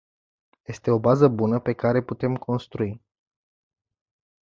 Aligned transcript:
Este 0.63 0.89
o 0.91 0.99
bază 0.99 1.27
bună 1.27 1.59
pe 1.59 1.73
care 1.73 2.01
putem 2.01 2.35
construi. 2.35 3.01